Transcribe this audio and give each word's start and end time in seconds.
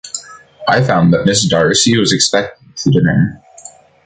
I 0.67 0.81
found 0.83 1.13
that 1.13 1.27
Miss 1.27 1.47
Darcy 1.47 1.95
was 1.99 2.11
expected 2.11 2.75
to 2.77 2.89
dinner. 2.89 3.39